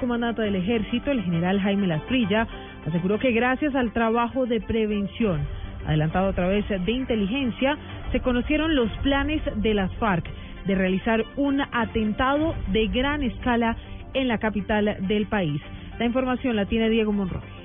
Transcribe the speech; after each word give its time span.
Comandante 0.00 0.40
del 0.40 0.56
ejército, 0.56 1.10
el 1.10 1.22
general 1.22 1.60
Jaime 1.60 1.86
Lasprilla, 1.86 2.46
aseguró 2.86 3.18
que 3.18 3.32
gracias 3.32 3.74
al 3.74 3.92
trabajo 3.92 4.46
de 4.46 4.60
prevención 4.60 5.46
adelantado 5.86 6.28
a 6.28 6.32
través 6.32 6.66
de 6.68 6.92
inteligencia, 6.92 7.76
se 8.12 8.20
conocieron 8.20 8.74
los 8.74 8.90
planes 9.02 9.42
de 9.56 9.74
las 9.74 9.94
FARC 9.96 10.26
de 10.66 10.74
realizar 10.74 11.24
un 11.36 11.60
atentado 11.60 12.54
de 12.68 12.86
gran 12.88 13.22
escala 13.22 13.76
en 14.14 14.28
la 14.28 14.38
capital 14.38 14.96
del 15.06 15.26
país. 15.26 15.60
La 15.98 16.06
información 16.06 16.56
la 16.56 16.66
tiene 16.66 16.88
Diego 16.88 17.12
Monroy. 17.12 17.59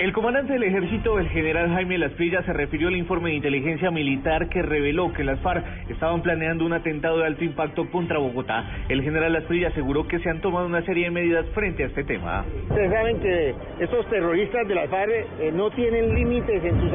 El 0.00 0.14
comandante 0.14 0.54
del 0.54 0.62
ejército, 0.62 1.18
el 1.18 1.28
general 1.28 1.74
Jaime 1.74 1.98
Lasprilla, 1.98 2.42
se 2.44 2.54
refirió 2.54 2.88
al 2.88 2.96
informe 2.96 3.28
de 3.28 3.36
inteligencia 3.36 3.90
militar 3.90 4.48
que 4.48 4.62
reveló 4.62 5.12
que 5.12 5.22
las 5.24 5.38
FARC 5.40 5.62
estaban 5.90 6.22
planeando 6.22 6.64
un 6.64 6.72
atentado 6.72 7.18
de 7.18 7.26
alto 7.26 7.44
impacto 7.44 7.84
contra 7.90 8.18
Bogotá. 8.18 8.64
El 8.88 9.02
general 9.02 9.34
Lasprilla 9.34 9.68
aseguró 9.68 10.08
que 10.08 10.18
se 10.20 10.30
han 10.30 10.40
tomado 10.40 10.64
una 10.64 10.80
serie 10.86 11.04
de 11.04 11.10
medidas 11.10 11.44
frente 11.52 11.84
a 11.84 11.88
este 11.88 12.04
tema. 12.04 12.46
Ustedes 12.70 12.90
saben 12.90 13.20
que 13.20 13.54
estos 13.78 14.08
terroristas 14.08 14.66
de 14.66 14.74
las 14.74 14.88
FARC 14.88 15.12
eh, 15.38 15.52
no 15.52 15.70
tienen 15.72 16.14
límites 16.14 16.64
en 16.64 16.80
sus 16.80 16.94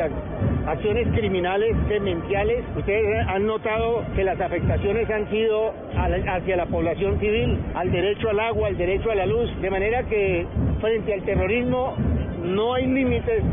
acciones 0.65 1.07
criminales, 1.09 1.75
demenciales. 1.87 2.65
Ustedes 2.75 3.27
han 3.27 3.45
notado 3.45 4.03
que 4.15 4.23
las 4.23 4.41
afectaciones 4.41 5.07
han 5.11 5.29
sido 5.29 5.75
hacia 5.95 6.55
la 6.55 6.65
población 6.65 7.19
civil, 7.19 7.59
al 7.75 7.91
derecho 7.91 8.31
al 8.31 8.39
agua, 8.39 8.69
al 8.69 8.77
derecho 8.77 9.11
a 9.11 9.15
la 9.15 9.27
luz, 9.27 9.47
de 9.61 9.69
manera 9.69 10.01
que 10.07 10.47
frente 10.81 11.13
al 11.13 11.21
terrorismo 11.21 11.95
no 12.43 12.73
hay 12.73 12.87
límites. 12.87 13.43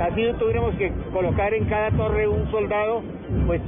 Así 0.00 0.22
tuviéramos 0.38 0.74
que 0.76 0.92
colocar 1.12 1.54
en 1.54 1.64
cada 1.66 1.90
torre 1.90 2.28
un 2.28 2.50
soldado, 2.50 3.02
pues 3.46 3.60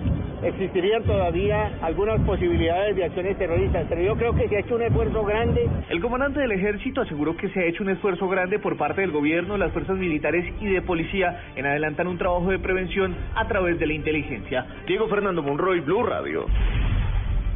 existirían 0.43 1.03
todavía 1.03 1.73
algunas 1.83 2.21
posibilidades 2.21 2.97
de 2.97 3.05
acciones 3.05 3.37
terroristas, 3.39 3.87
pero 3.89 4.03
yo 4.03 4.17
creo 4.17 4.35
que 4.35 4.49
se 4.49 4.57
ha 4.57 4.61
hecho 4.61 4.77
un 4.77 4.83
esfuerzo 4.83 5.25
grande. 5.25 5.69
El 5.89 6.01
comandante 6.01 6.41
del 6.41 6.53
ejército 6.53 7.01
aseguró 7.01 7.37
que 7.37 7.49
se 7.51 7.61
ha 7.61 7.65
hecho 7.65 7.83
un 7.83 7.91
esfuerzo 7.91 8.29
grande 8.29 8.59
por 8.59 8.77
parte 8.77 9.01
del 9.01 9.11
gobierno, 9.11 9.57
las 9.57 9.73
fuerzas 9.73 9.97
militares 9.97 10.45
y 10.61 10.67
de 10.67 10.83
policía 10.83 11.53
en 11.57 11.67
adelantar 11.67 12.07
un 12.07 12.19
trabajo 12.19 12.51
de 12.51 12.59
prevención 12.59 13.15
a 13.35 13.47
través 13.49 13.79
de 13.79 13.87
la 13.87 13.95
inteligencia. 13.95 14.67
Diego 14.87 15.09
Fernando 15.09 15.43
Monroy, 15.43 15.81
Blue 15.81 16.05
Radio. 16.05 16.47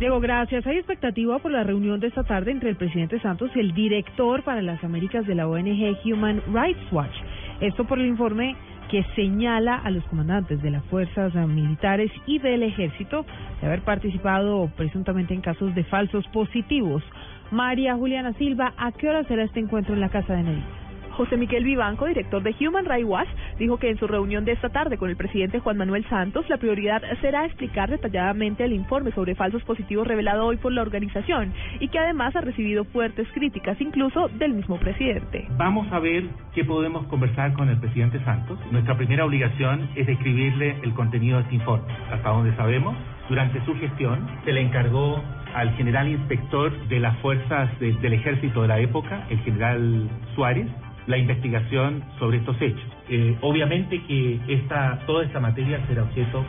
Diego, 0.02 0.18
gracias. 0.18 0.66
Hay 0.66 0.78
expectativa 0.78 1.38
por 1.38 1.52
la 1.52 1.62
reunión 1.62 2.00
de 2.00 2.08
esta 2.08 2.24
tarde 2.24 2.50
entre 2.50 2.70
el 2.70 2.74
presidente 2.74 3.20
Santos 3.20 3.52
y 3.54 3.60
el 3.60 3.72
director 3.72 4.42
para 4.42 4.60
las 4.60 4.82
Américas 4.82 5.24
de 5.28 5.36
la 5.36 5.46
ONG 5.46 5.96
Human 6.04 6.42
Rights 6.52 6.92
Watch. 6.92 7.14
Esto 7.60 7.84
por 7.84 8.00
el 8.00 8.06
informe 8.06 8.56
que 8.90 9.04
señala 9.14 9.76
a 9.76 9.92
los 9.92 10.02
comandantes 10.06 10.60
de 10.60 10.72
las 10.72 10.84
fuerzas 10.86 11.32
militares 11.46 12.10
y 12.26 12.40
del 12.40 12.64
ejército 12.64 13.24
de 13.60 13.66
haber 13.68 13.82
participado 13.82 14.68
presuntamente 14.76 15.34
en 15.34 15.40
casos 15.40 15.72
de 15.76 15.84
falsos 15.84 16.26
positivos. 16.32 17.04
María 17.52 17.94
Juliana 17.94 18.32
Silva, 18.32 18.74
¿a 18.76 18.90
qué 18.90 19.08
hora 19.08 19.22
será 19.28 19.44
este 19.44 19.60
encuentro 19.60 19.94
en 19.94 20.00
la 20.00 20.08
Casa 20.08 20.34
de 20.34 20.42
Nariz? 20.42 20.81
José 21.12 21.36
Miguel 21.36 21.64
Vivanco, 21.64 22.06
director 22.06 22.42
de 22.42 22.54
Human 22.60 22.84
Rights 22.84 23.08
Watch, 23.08 23.28
dijo 23.58 23.78
que 23.78 23.90
en 23.90 23.98
su 23.98 24.06
reunión 24.06 24.44
de 24.44 24.52
esta 24.52 24.70
tarde 24.70 24.98
con 24.98 25.10
el 25.10 25.16
presidente 25.16 25.60
Juan 25.60 25.76
Manuel 25.76 26.04
Santos, 26.08 26.48
la 26.48 26.56
prioridad 26.56 27.02
será 27.20 27.44
explicar 27.44 27.90
detalladamente 27.90 28.64
el 28.64 28.72
informe 28.72 29.12
sobre 29.12 29.34
falsos 29.34 29.62
positivos 29.64 30.06
revelado 30.06 30.46
hoy 30.46 30.56
por 30.56 30.72
la 30.72 30.82
organización 30.82 31.52
y 31.80 31.88
que 31.88 31.98
además 31.98 32.34
ha 32.36 32.40
recibido 32.40 32.84
fuertes 32.84 33.28
críticas, 33.34 33.80
incluso 33.80 34.28
del 34.28 34.54
mismo 34.54 34.78
presidente. 34.78 35.46
Vamos 35.56 35.90
a 35.92 35.98
ver 35.98 36.24
qué 36.54 36.64
podemos 36.64 37.06
conversar 37.06 37.52
con 37.52 37.68
el 37.68 37.78
presidente 37.78 38.22
Santos. 38.24 38.58
Nuestra 38.70 38.96
primera 38.96 39.24
obligación 39.24 39.90
es 39.94 40.08
escribirle 40.08 40.76
el 40.82 40.94
contenido 40.94 41.38
de 41.38 41.44
este 41.44 41.54
informe. 41.56 41.92
Hasta 42.10 42.28
donde 42.30 42.54
sabemos, 42.56 42.96
durante 43.28 43.64
su 43.64 43.74
gestión 43.76 44.26
se 44.44 44.52
le 44.52 44.60
encargó 44.60 45.22
al 45.54 45.74
general 45.76 46.08
inspector 46.08 46.72
de 46.88 47.00
las 47.00 47.16
fuerzas 47.18 47.68
del 47.78 48.12
ejército 48.12 48.62
de 48.62 48.68
la 48.68 48.80
época, 48.80 49.26
el 49.28 49.38
general 49.40 50.08
Suárez, 50.34 50.66
la 51.06 51.18
investigación 51.18 52.02
sobre 52.18 52.38
estos 52.38 52.60
hechos. 52.60 52.84
Eh, 53.08 53.36
obviamente 53.40 54.02
que 54.04 54.38
esta, 54.48 55.00
toda 55.06 55.24
esta 55.24 55.40
materia 55.40 55.84
será 55.86 56.02
objeto 56.02 56.44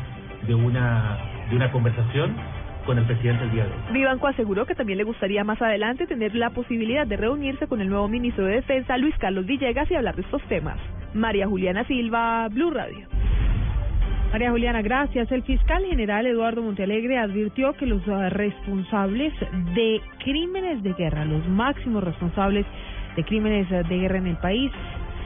de 0.47 0.55
una, 0.55 1.17
de 1.50 1.55
una 1.55 1.72
conversación 1.72 2.35
con 2.85 2.97
el 2.97 3.05
presidente 3.05 3.44
el 3.45 3.51
día 3.51 3.63
de 3.66 3.72
hoy. 3.72 3.94
Vivanco 3.94 4.28
aseguró 4.28 4.66
que 4.66 4.75
también 4.75 4.97
le 4.97 5.03
gustaría 5.03 5.44
más 5.44 5.61
adelante 5.61 6.05
tener 6.05 6.35
la 6.35 6.50
posibilidad 6.50 7.07
de 7.07 7.17
reunirse 7.17 7.67
con 7.67 7.81
el 7.81 7.89
nuevo 7.89 8.07
ministro 8.07 8.45
de 8.45 8.55
Defensa, 8.55 8.97
Luis 8.97 9.16
Carlos 9.17 9.45
Villegas, 9.45 9.89
y 9.89 9.95
hablar 9.95 10.16
de 10.16 10.23
estos 10.23 10.41
temas. 10.44 10.78
María 11.13 11.47
Juliana 11.47 11.85
Silva, 11.85 12.47
Blue 12.49 12.72
Radio. 12.72 13.07
María 14.31 14.49
Juliana, 14.49 14.81
gracias. 14.81 15.31
El 15.31 15.44
fiscal 15.44 15.85
general 15.85 16.25
Eduardo 16.25 16.63
Montealegre 16.63 17.19
advirtió 17.19 17.73
que 17.73 17.85
los 17.85 18.05
uh, 18.07 18.29
responsables 18.29 19.31
de 19.75 20.01
crímenes 20.23 20.81
de 20.81 20.94
guerra, 20.94 21.23
los 21.23 21.47
máximos 21.47 22.03
responsables 22.03 22.66
de 23.16 23.24
crímenes 23.24 23.69
de 23.69 23.97
guerra 23.97 24.18
en 24.18 24.28
el 24.28 24.38
país 24.38 24.72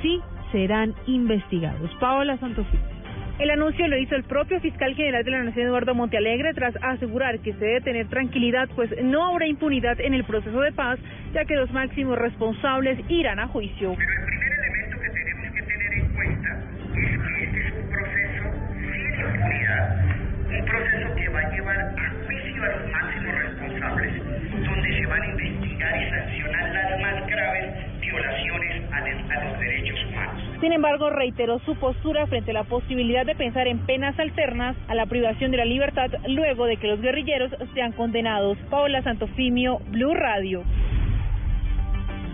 sí 0.02 0.22
serán 0.52 0.94
investigados. 1.06 1.92
Paola 2.00 2.38
Santofimio. 2.38 2.98
El 3.40 3.52
anuncio 3.52 3.88
lo 3.88 3.98
hizo 3.98 4.16
el 4.16 4.24
propio 4.24 4.59
fiscal 4.62 4.96
general 4.96 5.24
de 5.24 5.30
la 5.30 5.44
Nación, 5.44 5.68
Eduardo 5.68 5.94
Montealegre, 5.94 6.56
tras 6.56 6.76
asegurar 6.81 7.38
que 7.40 7.53
se 7.53 7.66
debe 7.66 7.81
tener 7.81 8.08
tranquilidad, 8.08 8.68
pues 8.76 8.90
no 9.03 9.28
habrá 9.28 9.46
impunidad 9.46 10.02
en 10.02 10.16
el 10.16 10.24
proceso 10.24 10.59
de 10.59 10.72
paz, 10.72 10.97
ya 11.34 11.46
que 11.46 11.56
los 11.56 11.72
máximos 11.72 12.18
responsables 12.18 13.00
irán 13.09 13.40
a 13.40 13.47
juicio. 13.47 13.96
Sin 30.59 30.73
embargo, 30.73 31.12
reiteró 31.12 31.59
su 31.59 31.75
postura 31.75 32.25
frente 32.25 32.50
a 32.50 32.56
la 32.56 32.63
posibilidad 32.63 33.25
de 33.25 33.35
pensar 33.35 33.68
en 33.68 33.79
penas 33.85 34.18
alternas 34.18 34.75
a 34.88 34.95
la 34.95 35.06
privación 35.06 35.51
de 35.51 35.57
la 35.57 35.66
libertad 35.66 36.09
luego 36.28 36.66
de 36.66 36.78
que 36.78 36.88
los 36.88 37.00
guerrilleros 37.00 37.51
sean 37.75 37.91
condenados. 37.91 38.57
Paola 38.69 39.03
Santofimio, 39.03 39.79
Blue 39.91 40.16
Radio. 40.16 40.63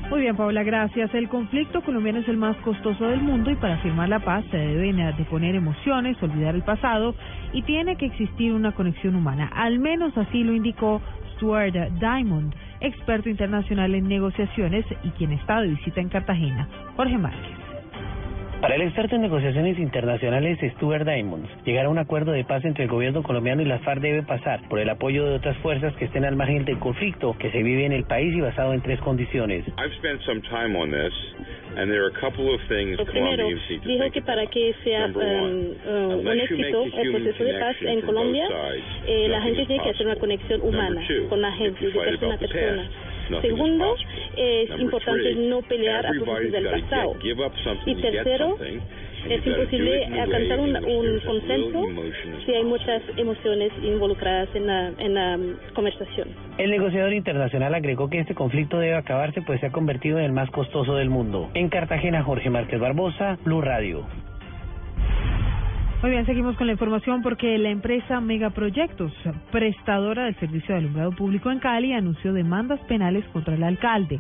Muy 0.10 0.22
bien, 0.22 0.38
Paola, 0.38 0.64
gracias. 0.64 1.14
El 1.14 1.28
conflicto 1.28 1.82
colombiano 1.82 2.20
es 2.20 2.28
el 2.30 2.38
más 2.38 2.56
costoso 2.58 3.08
del 3.08 3.22
mundo 3.22 3.52
y 3.52 3.56
para 3.56 3.78
firmar 3.80 4.08
la 4.10 4.20
paz 4.20 4.46
se 4.52 4.58
deben 4.58 4.98
de 4.98 5.26
poner 5.26 5.56
emociones, 5.56 6.22
olvidar 6.22 6.56
el 6.56 6.62
pasado 6.62 7.16
y 7.52 7.64
tiene 7.64 7.98
que 7.98 8.06
existir 8.06 8.54
una 8.54 8.74
conexión 8.74 9.16
humana. 9.16 9.50
Al 9.54 9.80
menos 9.80 10.16
así 10.18 10.44
lo 10.44 10.54
indicó 10.54 11.02
Stuart 11.36 11.74
Diamond, 12.00 12.54
experto 12.80 13.28
internacional 13.28 13.96
en 13.96 14.08
negociaciones 14.08 14.86
y 15.04 15.10
quien 15.12 15.32
está 15.34 15.62
de 15.62 15.70
visita 15.70 16.00
en 16.00 16.10
Cartagena. 16.10 16.70
Jorge 16.96 17.18
Márquez. 17.18 17.63
Para 18.64 18.76
el 18.76 18.84
experto 18.84 19.18
en 19.18 19.24
negociaciones 19.24 19.78
internacionales 19.78 20.58
Stuart 20.76 21.04
Diamonds, 21.04 21.50
llegar 21.66 21.88
a 21.88 21.90
un 21.90 21.98
acuerdo 21.98 22.32
de 22.32 22.46
paz 22.46 22.64
entre 22.64 22.86
el 22.86 22.90
gobierno 22.90 23.22
colombiano 23.22 23.62
y 23.62 23.66
las 23.66 23.82
FARC 23.82 24.00
debe 24.00 24.24
pasar 24.24 24.62
por 24.70 24.80
el 24.80 24.90
apoyo 24.90 25.26
de 25.26 25.36
otras 25.36 25.58
fuerzas 25.58 25.94
que 25.98 26.06
estén 26.06 26.24
al 26.24 26.38
margen 26.38 26.64
del 26.64 26.80
conflicto 26.80 27.36
que 27.38 27.52
se 27.52 27.62
vive 27.62 27.86
en 27.86 27.92
el 27.92 28.06
país 28.06 28.34
y 28.34 28.40
basado 28.40 28.72
en 28.72 28.82
tres 28.82 29.02
condiciones. 29.02 29.66
Lo 32.98 33.06
primero, 33.06 33.48
dijo 33.84 34.12
que 34.14 34.22
para 34.22 34.46
que 34.48 34.74
sea 34.86 35.08
um, 35.08 35.14
uh, 35.14 36.20
un 36.20 36.40
éxito 36.40 36.86
el 36.86 37.12
proceso 37.12 37.44
de 37.44 37.60
paz 37.60 37.76
en 37.82 38.00
Colombia, 38.00 38.48
eh, 39.06 39.28
la 39.28 39.42
gente 39.42 39.66
tiene 39.66 39.84
que 39.84 39.90
hacer 39.90 40.06
una 40.06 40.16
conexión 40.16 40.62
humana 40.62 41.02
con 41.28 41.42
la 41.42 41.52
gente, 41.52 41.86
de 41.86 41.92
persona 41.92 42.36
a 42.36 42.38
persona. 42.38 42.90
Segundo, 43.42 43.96
es 44.38 44.80
importante 44.80 45.36
no 45.36 45.62
pelear 45.62 46.06
a 46.06 46.12
propósito 46.12 46.52
del 46.52 46.82
pasado. 46.82 47.16
Y 47.86 47.96
tercero, 47.96 48.58
es 49.30 49.46
imposible 49.46 50.06
alcanzar 50.20 50.60
un, 50.60 50.76
un, 50.76 51.20
consenso 51.22 51.82
si 52.46 52.54
hay 52.54 52.64
muchas 52.64 53.02
emociones 53.16 53.72
involucradas 53.82 54.50
en 54.54 54.68
la, 54.68 54.92
en 54.98 55.14
la 55.14 55.40
conversación. 55.74 56.28
El 56.58 56.72
negociador 56.72 57.14
internacional 57.14 57.74
agregó 57.74 58.10
que 58.10 58.20
este 58.20 58.36
conflicto 58.36 58.80
debe 58.80 58.96
acabarse 58.96 59.42
pues 59.42 59.60
se 59.62 59.68
ha 59.68 59.72
convertido 59.72 60.20
en 60.20 60.26
el 60.26 60.34
más 60.34 60.50
costoso 60.52 60.96
del 60.96 61.10
mundo. 61.10 61.50
En 61.54 61.70
Cartagena, 61.70 62.24
Jorge 62.24 62.50
Márquez 62.50 62.80
Barbosa, 62.80 63.38
Blue 63.46 63.62
Radio. 63.62 64.06
Muy 66.04 66.12
bien, 66.12 66.26
seguimos 66.26 66.58
con 66.58 66.68
la 66.68 66.74
información 66.74 67.22
porque 67.22 67.58
la 67.58 67.70
empresa 67.70 68.20
Megaproyectos, 68.20 69.14
prestadora 69.54 70.26
del 70.26 70.36
servicio 70.36 70.76
de 70.76 70.82
alumbrado 70.82 71.12
público 71.14 71.50
en 71.50 71.60
Cali, 71.60 71.94
anunció 71.94 72.34
demandas 72.34 72.82
penales 72.90 73.24
contra 73.32 73.56
el 73.56 73.64
alcalde. 73.64 74.20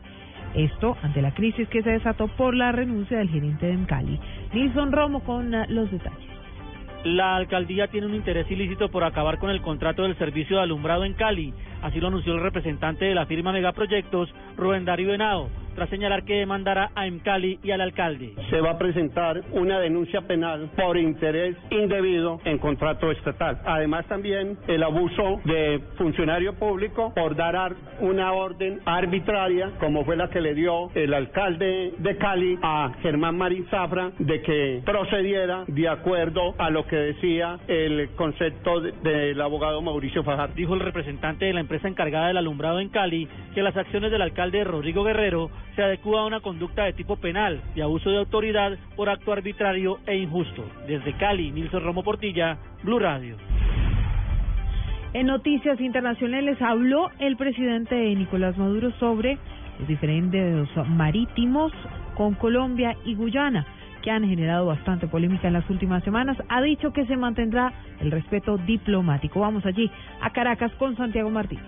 Esto 0.55 0.95
ante 1.01 1.21
la 1.21 1.33
crisis 1.33 1.67
que 1.67 1.83
se 1.83 1.89
desató 1.89 2.29
por 2.29 2.55
la 2.55 2.71
renuncia 2.71 3.17
del 3.17 3.29
gerente 3.29 3.65
de 3.65 3.85
Cali. 3.85 4.17
Nilson 4.53 4.93
Romo 4.93 5.25
con 5.25 5.53
ah, 5.53 5.65
los 5.67 5.91
detalles. 5.91 6.29
La 7.03 7.35
alcaldía 7.35 7.89
tiene 7.89 8.07
un 8.07 8.15
interés 8.15 8.49
ilícito 8.49 8.89
por 8.89 9.03
acabar 9.03 9.37
con 9.37 9.49
el 9.49 9.61
contrato 9.61 10.03
del 10.03 10.17
servicio 10.17 10.55
de 10.55 10.63
alumbrado 10.63 11.03
en 11.03 11.15
Cali. 11.15 11.53
Así 11.83 11.99
lo 11.99 12.07
anunció 12.07 12.33
el 12.33 12.41
representante 12.41 13.05
de 13.05 13.13
la 13.13 13.25
firma 13.25 13.51
Megaproyectos, 13.51 14.33
Rubén 14.55 14.85
Darío 14.85 15.11
Venado. 15.11 15.49
tras 15.75 15.89
señalar 15.89 16.23
que 16.23 16.35
demandará 16.35 16.91
a 16.95 17.07
Emcali 17.07 17.59
y 17.63 17.71
al 17.71 17.81
alcalde. 17.81 18.33
Se 18.49 18.61
va 18.61 18.71
a 18.71 18.77
presentar 18.77 19.41
una 19.51 19.79
denuncia 19.79 20.21
penal 20.21 20.69
por 20.75 20.97
interés 20.97 21.55
indebido 21.71 22.39
en 22.45 22.57
contrato 22.57 23.11
estatal. 23.11 23.59
Además 23.65 24.05
también 24.07 24.57
el 24.67 24.83
abuso 24.83 25.41
de 25.45 25.81
funcionario 25.97 26.53
público 26.53 27.13
por 27.15 27.35
dar 27.35 27.75
una 27.99 28.31
orden 28.33 28.79
arbitraria 28.85 29.71
como 29.79 30.05
fue 30.05 30.15
la 30.15 30.29
que 30.29 30.41
le 30.41 30.53
dio 30.53 30.89
el 30.95 31.13
alcalde 31.13 31.93
de 31.97 32.17
Cali 32.17 32.57
a 32.61 32.91
Germán 33.01 33.37
Marín 33.37 33.65
Zafra 33.69 34.11
de 34.19 34.41
que 34.41 34.81
procediera 34.85 35.63
de 35.67 35.87
acuerdo 35.87 36.53
a 36.57 36.69
lo 36.69 36.85
que 36.85 36.95
decía 36.95 37.57
el 37.67 38.09
concepto 38.15 38.81
del 38.81 39.39
abogado 39.41 39.81
Mauricio 39.81 40.23
Fajardo. 40.23 40.53
Dijo 40.55 40.73
el 40.73 40.81
representante 40.81 41.45
de 41.45 41.53
la 41.53 41.61
empresa 41.61 41.72
encargada 41.83 42.27
del 42.27 42.37
alumbrado 42.37 42.79
en 42.79 42.89
Cali 42.89 43.27
que 43.53 43.63
las 43.63 43.75
acciones 43.75 44.11
del 44.11 44.21
alcalde 44.21 44.63
Rodrigo 44.63 45.03
Guerrero 45.03 45.49
se 45.75 45.83
adecúan 45.83 46.23
a 46.23 46.27
una 46.27 46.39
conducta 46.41 46.83
de 46.83 46.93
tipo 46.93 47.15
penal 47.15 47.61
y 47.75 47.81
abuso 47.81 48.09
de 48.09 48.17
autoridad 48.17 48.77
por 48.95 49.09
acto 49.09 49.33
arbitrario 49.33 49.99
e 50.05 50.17
injusto. 50.17 50.65
Desde 50.87 51.13
Cali, 51.13 51.51
Nilson 51.51 51.83
Romo 51.83 52.03
Portilla, 52.03 52.57
Blue 52.83 52.99
Radio. 52.99 53.35
En 55.13 55.27
noticias 55.27 55.79
internacionales 55.79 56.61
habló 56.61 57.09
el 57.19 57.37
presidente 57.37 57.95
Nicolás 58.15 58.57
Maduro 58.57 58.91
sobre 58.99 59.37
los 59.79 59.87
diferentes 59.87 60.67
marítimos 60.87 61.71
con 62.15 62.35
Colombia 62.35 62.95
y 63.05 63.15
Guyana 63.15 63.65
que 64.03 64.11
han 64.11 64.27
generado 64.27 64.67
bastante 64.67 65.07
polémica 65.07 65.47
en 65.47 65.53
las 65.53 65.67
últimas 65.69 66.03
semanas, 66.03 66.37
ha 66.49 66.61
dicho 66.61 66.91
que 66.91 67.05
se 67.07 67.17
mantendrá 67.17 67.73
el 68.01 68.11
respeto 68.11 68.57
diplomático. 68.57 69.39
Vamos 69.39 69.65
allí 69.65 69.89
a 70.21 70.29
Caracas 70.31 70.71
con 70.73 70.95
Santiago 70.95 71.31
Martínez. 71.31 71.63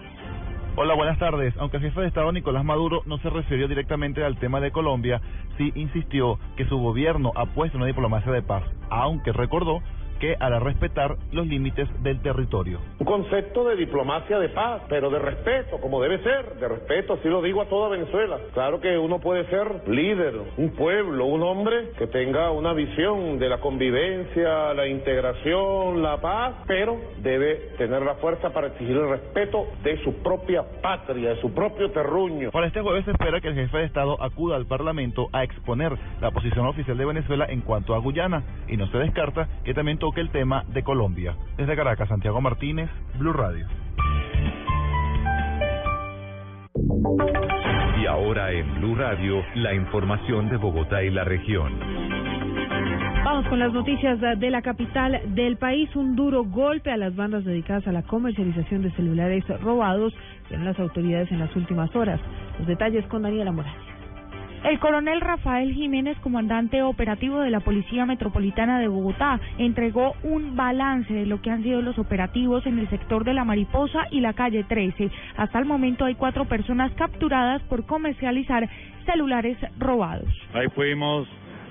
Hola, 0.76 0.94
buenas 0.94 1.18
tardes. 1.18 1.56
Aunque 1.58 1.78
el 1.78 1.84
jefe 1.84 2.02
de 2.02 2.08
Estado 2.08 2.34
Nicolás 2.34 2.66
Maduro 2.66 3.02
no 3.06 3.18
se 3.20 3.30
refirió 3.30 3.70
directamente 3.70 4.26
al 4.26 4.38
tema 4.38 4.60
de 4.60 4.72
Colombia, 4.72 5.22
sí 5.58 5.72
insistió 5.74 6.38
que 6.58 6.66
su 6.66 6.78
gobierno 6.78 7.32
ha 7.36 7.46
puesto 7.46 7.78
una 7.78 7.88
diplomacia 7.88 8.30
de 8.34 8.42
paz, 8.42 8.64
aunque 8.90 9.32
recordó 9.32 9.80
que 10.20 10.36
hará 10.40 10.60
respetar 10.60 11.16
los 11.32 11.48
límites 11.48 11.88
del 12.04 12.22
territorio. 12.22 12.80
Un 13.00 13.06
concepto 13.06 13.66
de 13.66 13.76
diplomacia 13.76 14.40
de 14.40 14.50
paz, 14.50 14.84
pero 14.90 15.10
de 15.10 15.20
respeto, 15.20 15.78
como 15.80 16.02
debe 16.02 16.20
ser, 16.24 16.56
de 16.56 16.68
respeto, 16.68 17.14
así 17.14 17.28
lo 17.28 17.42
digo 17.42 17.62
a 17.62 17.66
toda 17.66 17.90
Venezuela. 17.90 18.38
Claro 18.54 18.80
que 18.80 18.98
uno 18.98 19.20
puede 19.20 19.46
ser 19.50 19.88
líder, 19.88 20.36
un 20.58 20.72
pueblo, 20.72 21.26
un 21.26 21.44
hombre 21.44 21.92
que 21.98 22.08
tenga 22.08 22.52
una 22.52 22.74
visión 22.74 23.40
de 23.40 23.50
la 23.50 23.60
convivencia, 23.60 24.74
la 24.74 24.88
integración, 24.88 26.02
la 26.02 26.20
paz, 26.22 26.56
pero 26.68 26.98
debe 27.22 27.56
tener 27.78 28.02
la 28.02 28.16
fuerza 28.16 28.52
para 28.52 28.68
exigir 28.68 28.96
el 28.96 29.10
respeto 29.10 29.68
de 29.84 30.02
su 30.04 30.14
propia 30.22 30.64
patria, 30.82 31.32
de 31.32 31.42
su 31.42 31.54
propio 31.54 31.92
terruño. 31.92 32.52
Para 32.52 32.68
este 32.68 32.82
jueves 32.82 33.06
se 33.06 33.12
espera 33.12 33.42
que 33.42 33.50
el 33.50 33.56
jefe 33.56 33.78
de 33.78 33.86
Estado 33.86 34.22
acuda 34.22 34.56
al 34.56 34.66
Parlamento 34.66 35.28
a 35.32 35.44
exponer 35.44 35.98
la 36.22 36.32
posición 36.32 36.66
oficial 36.66 36.98
de 36.98 37.06
Venezuela 37.06 37.46
en 37.50 37.62
cuanto 37.62 37.96
a 37.96 38.00
Guyana 38.00 38.44
y 38.68 38.78
no 38.78 38.88
se 38.88 38.98
descarta 38.98 39.48
que 39.64 39.74
también 39.74 40.00
toque 40.06 40.22
el 40.22 40.30
tema 40.30 40.64
de 40.68 40.84
Colombia. 40.84 41.36
Desde 41.58 41.76
Caracas, 41.76 42.08
Santiago 42.08 42.40
Martínez, 42.40 42.92
Blue 43.18 43.34
Radio. 43.34 43.66
Y 48.00 48.06
ahora 48.06 48.52
en 48.52 48.76
Blue 48.76 48.94
Radio, 48.94 49.42
la 49.56 49.74
información 49.74 50.48
de 50.50 50.58
Bogotá 50.58 51.02
y 51.02 51.10
la 51.10 51.24
región. 51.24 51.74
Vamos 53.24 53.48
con 53.48 53.58
las 53.58 53.74
noticias 53.74 54.20
de 54.22 54.52
la 54.52 54.62
capital 54.62 55.20
del 55.34 55.58
país. 55.58 55.90
Un 55.96 56.16
duro 56.16 56.44
golpe 56.44 56.92
a 56.92 56.98
las 56.98 57.16
bandas 57.16 57.44
dedicadas 57.44 57.88
a 57.88 57.92
la 57.92 58.04
comercialización 58.04 58.84
de 58.84 58.92
celulares 58.92 59.44
robados 59.60 60.14
en 60.52 60.66
las 60.66 60.80
autoridades 60.80 61.32
en 61.32 61.40
las 61.40 61.56
últimas 61.56 61.96
horas. 61.96 62.22
Los 62.60 62.68
detalles 62.68 63.08
con 63.08 63.24
Daniela 63.24 63.52
Morales. 63.52 63.95
El 64.66 64.80
coronel 64.80 65.22
Rafael 65.22 65.76
Jiménez, 65.76 66.18
comandante 66.22 66.82
operativo 66.82 67.40
de 67.42 67.52
la 67.52 67.60
Policía 67.60 68.08
Metropolitana 68.08 68.80
de 68.80 68.88
Bogotá, 68.88 69.40
entregó 69.60 70.16
un 70.24 70.56
balance 70.56 71.14
de 71.14 71.28
lo 71.28 71.40
que 71.40 71.52
han 71.52 71.62
sido 71.62 71.84
los 71.84 72.00
operativos 72.00 72.66
en 72.66 72.80
el 72.80 72.90
sector 72.90 73.24
de 73.26 73.36
la 73.36 73.44
Mariposa 73.44 74.08
y 74.10 74.22
la 74.22 74.34
calle 74.34 74.64
13. 74.64 75.12
Hasta 75.38 75.60
el 75.60 75.66
momento 75.66 76.06
hay 76.06 76.16
cuatro 76.16 76.46
personas 76.46 76.92
capturadas 76.94 77.62
por 77.64 77.86
comercializar 77.86 78.68
celulares 79.06 79.56
robados. 79.78 80.30
Ahí 80.56 80.68
pudimos 80.70 81.28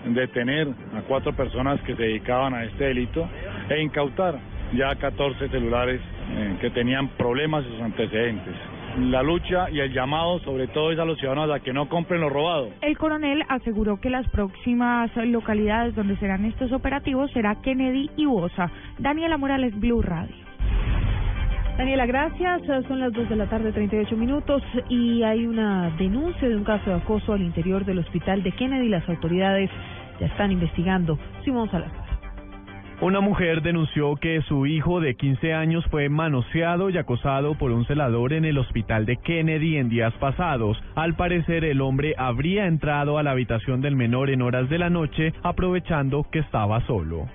detener 0.06 0.68
a 0.96 1.00
cuatro 1.00 1.32
personas 1.32 1.80
que 1.80 1.96
se 1.96 2.02
dedicaban 2.02 2.54
a 2.54 2.62
este 2.62 2.84
delito 2.84 3.28
e 3.70 3.82
incautar 3.82 4.38
ya 4.72 4.94
14 4.94 5.48
celulares 5.48 6.00
eh, 6.30 6.58
que 6.60 6.70
tenían 6.70 7.08
problemas 7.08 7.64
y 7.66 7.70
sus 7.70 7.80
antecedentes 7.80 8.54
la 8.98 9.22
lucha 9.22 9.70
y 9.70 9.80
el 9.80 9.92
llamado 9.92 10.38
sobre 10.40 10.68
todo 10.68 10.92
es 10.92 10.98
a 10.98 11.04
los 11.04 11.18
ciudadanos 11.18 11.50
a 11.50 11.60
que 11.60 11.72
no 11.72 11.88
compren 11.88 12.20
lo 12.20 12.28
robado. 12.28 12.70
El 12.80 12.96
coronel 12.96 13.44
aseguró 13.48 14.00
que 14.00 14.10
las 14.10 14.28
próximas 14.28 15.10
localidades 15.16 15.94
donde 15.94 16.16
serán 16.16 16.44
estos 16.44 16.72
operativos 16.72 17.30
será 17.32 17.56
Kennedy 17.62 18.10
y 18.16 18.26
Bosa. 18.26 18.70
Daniela 18.98 19.36
Morales, 19.36 19.78
Blue 19.78 20.02
Radio. 20.02 20.34
Daniela, 21.76 22.06
gracias. 22.06 22.62
Son 22.86 23.00
las 23.00 23.12
2 23.12 23.28
de 23.28 23.36
la 23.36 23.46
tarde, 23.46 23.72
38 23.72 24.16
minutos, 24.16 24.62
y 24.88 25.24
hay 25.24 25.44
una 25.44 25.90
denuncia 25.98 26.48
de 26.48 26.56
un 26.56 26.62
caso 26.62 26.90
de 26.90 26.96
acoso 26.96 27.32
al 27.32 27.42
interior 27.42 27.84
del 27.84 27.98
hospital 27.98 28.44
de 28.44 28.52
Kennedy. 28.52 28.88
Las 28.88 29.08
autoridades 29.08 29.70
ya 30.20 30.26
están 30.26 30.52
investigando. 30.52 31.18
Simón 31.44 31.68
Salazar. 31.70 32.03
Una 33.04 33.20
mujer 33.20 33.60
denunció 33.60 34.16
que 34.16 34.40
su 34.48 34.64
hijo 34.64 34.98
de 34.98 35.14
15 35.14 35.52
años 35.52 35.84
fue 35.90 36.08
manoseado 36.08 36.88
y 36.88 36.96
acosado 36.96 37.52
por 37.54 37.70
un 37.70 37.84
celador 37.84 38.32
en 38.32 38.46
el 38.46 38.56
hospital 38.56 39.04
de 39.04 39.18
Kennedy 39.18 39.76
en 39.76 39.90
días 39.90 40.14
pasados. 40.14 40.82
Al 40.94 41.14
parecer, 41.14 41.66
el 41.66 41.82
hombre 41.82 42.14
habría 42.16 42.66
entrado 42.66 43.18
a 43.18 43.22
la 43.22 43.32
habitación 43.32 43.82
del 43.82 43.94
menor 43.94 44.30
en 44.30 44.40
horas 44.40 44.70
de 44.70 44.78
la 44.78 44.88
noche, 44.88 45.34
aprovechando 45.42 46.24
que 46.32 46.38
estaba 46.38 46.80
solo. 46.86 47.28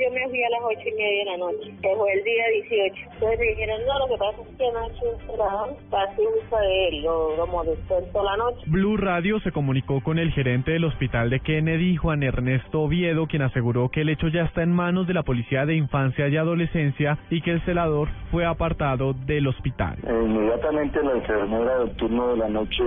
Yo 0.00 0.10
me 0.12 0.26
fui 0.30 0.42
a 0.42 0.48
las 0.48 0.60
ocho 0.64 0.88
y 0.88 0.92
media 0.92 1.18
de 1.18 1.24
la 1.30 1.36
noche, 1.36 1.74
que 1.82 1.94
fue 1.94 2.12
el 2.12 2.24
día 2.24 2.44
18. 2.70 2.94
Entonces 3.12 3.38
me 3.38 3.46
dijeron, 3.46 3.80
no, 3.86 3.98
lo 3.98 4.06
que 4.08 4.18
pasa 4.18 4.38
es 4.40 4.56
que 4.56 4.72
Nacho 4.72 5.04
un 5.28 5.90
casi 5.90 6.22
usa 6.22 6.60
de 6.60 6.88
él, 6.88 7.02
lo, 7.02 7.36
lo 7.36 7.46
molestó 7.46 8.00
toda 8.10 8.36
la 8.36 8.36
noche. 8.38 8.62
Blue 8.66 8.96
Radio 8.96 9.40
se 9.40 9.52
comunicó 9.52 10.00
con 10.02 10.18
el 10.18 10.32
gerente 10.32 10.72
del 10.72 10.86
hospital 10.86 11.28
de 11.28 11.40
Kennedy, 11.40 11.96
Juan 11.96 12.22
Ernesto 12.22 12.80
Oviedo, 12.80 13.26
quien 13.26 13.42
aseguró 13.42 13.90
que 13.90 14.00
el 14.00 14.08
hecho 14.08 14.28
ya 14.28 14.44
está 14.44 14.62
en 14.62 14.72
manos 14.72 15.06
de 15.06 15.12
la 15.12 15.22
Policía 15.22 15.66
de 15.66 15.74
Infancia 15.74 16.28
y 16.28 16.36
Adolescencia 16.38 17.18
y 17.28 17.42
que 17.42 17.50
el 17.50 17.60
celador 17.66 18.08
fue 18.30 18.46
apartado 18.46 19.12
del 19.12 19.48
hospital. 19.48 19.98
Inmediatamente 20.04 21.02
la 21.02 21.12
enfermera 21.12 21.78
del 21.80 21.90
turno 21.96 22.28
de 22.28 22.36
la 22.38 22.48
noche 22.48 22.82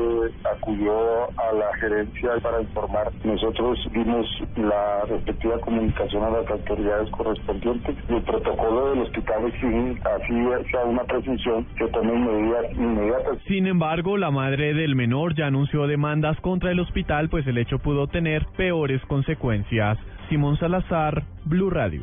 acudió 0.52 1.30
a 1.38 1.54
la 1.54 1.76
gerencia 1.80 2.32
para 2.42 2.62
informar. 2.62 3.12
Nosotros 3.24 3.78
dimos 3.92 4.26
la 4.56 5.06
respectiva 5.06 5.60
comunicación 5.60 6.24
a 6.24 6.30
las 6.32 6.50
autoridades 6.50 7.03
correspondientes 7.12 7.96
y 8.10 8.14
el 8.14 8.22
protocolo 8.24 8.90
del 8.90 9.00
hospital 9.02 9.46
exige 9.48 10.00
así 10.04 10.72
sea 10.72 10.86
una 10.86 11.04
precisión 11.04 11.66
que 11.78 11.88
tomen 11.88 12.26
medidas 12.26 12.72
inmediatas. 12.74 13.38
Sin 13.48 13.68
embargo, 13.68 14.18
la 14.18 14.32
madre 14.32 14.74
del 14.74 14.96
menor 14.96 15.36
ya 15.36 15.48
anunció 15.48 15.88
demandas 15.88 16.40
contra 16.42 16.72
el 16.72 16.80
hospital, 16.80 17.30
pues 17.30 17.46
el 17.48 17.58
hecho 17.58 17.80
pudo 17.80 18.08
tener 18.08 18.46
peores 18.58 19.02
consecuencias. 19.08 19.98
Simón 20.30 20.58
Salazar, 20.58 21.24
Blue 21.46 21.70
Radio. 21.70 22.02